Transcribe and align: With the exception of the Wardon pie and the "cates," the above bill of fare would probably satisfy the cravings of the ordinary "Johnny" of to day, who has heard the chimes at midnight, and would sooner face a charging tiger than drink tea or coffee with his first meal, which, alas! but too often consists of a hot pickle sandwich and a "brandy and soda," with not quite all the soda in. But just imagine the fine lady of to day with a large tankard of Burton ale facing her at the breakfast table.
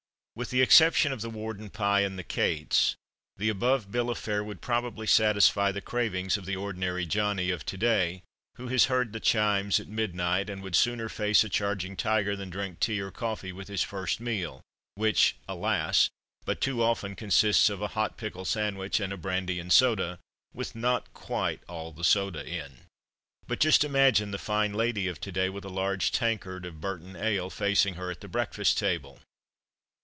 With 0.33 0.49
the 0.49 0.61
exception 0.61 1.11
of 1.11 1.19
the 1.21 1.29
Wardon 1.29 1.69
pie 1.69 1.99
and 1.99 2.17
the 2.17 2.23
"cates," 2.23 2.95
the 3.35 3.49
above 3.49 3.91
bill 3.91 4.09
of 4.09 4.17
fare 4.17 4.43
would 4.43 4.61
probably 4.61 5.05
satisfy 5.05 5.71
the 5.71 5.81
cravings 5.81 6.37
of 6.37 6.45
the 6.45 6.55
ordinary 6.55 7.05
"Johnny" 7.05 7.51
of 7.51 7.63
to 7.65 7.77
day, 7.77 8.23
who 8.55 8.67
has 8.69 8.85
heard 8.85 9.11
the 9.11 9.19
chimes 9.19 9.79
at 9.79 9.89
midnight, 9.89 10.49
and 10.49 10.63
would 10.63 10.75
sooner 10.75 11.09
face 11.09 11.43
a 11.43 11.49
charging 11.49 11.95
tiger 11.97 12.35
than 12.35 12.49
drink 12.49 12.79
tea 12.79 12.99
or 13.01 13.11
coffee 13.11 13.51
with 13.51 13.67
his 13.67 13.83
first 13.83 14.19
meal, 14.21 14.61
which, 14.95 15.35
alas! 15.49 16.09
but 16.45 16.61
too 16.61 16.81
often 16.81 17.13
consists 17.15 17.69
of 17.69 17.81
a 17.81 17.89
hot 17.89 18.15
pickle 18.17 18.45
sandwich 18.45 18.99
and 19.01 19.11
a 19.11 19.17
"brandy 19.17 19.59
and 19.59 19.73
soda," 19.73 20.17
with 20.55 20.73
not 20.75 21.13
quite 21.13 21.61
all 21.67 21.91
the 21.91 22.05
soda 22.05 22.43
in. 22.43 22.77
But 23.47 23.59
just 23.59 23.83
imagine 23.83 24.31
the 24.31 24.39
fine 24.39 24.73
lady 24.73 25.07
of 25.07 25.19
to 25.21 25.31
day 25.31 25.49
with 25.49 25.65
a 25.65 25.69
large 25.69 26.09
tankard 26.11 26.65
of 26.65 26.81
Burton 26.81 27.15
ale 27.17 27.49
facing 27.49 27.95
her 27.95 28.09
at 28.09 28.21
the 28.21 28.29
breakfast 28.29 28.77
table. 28.79 29.19